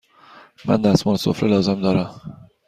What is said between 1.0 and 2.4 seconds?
سفره لازم دارم.